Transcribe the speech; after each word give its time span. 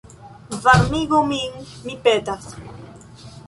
Varmigu 0.63 1.21
min, 1.33 1.61
mi 1.85 1.95
petas. 2.09 2.51